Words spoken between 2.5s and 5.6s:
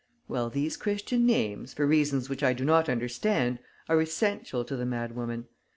do not understand, are essential to the madwoman.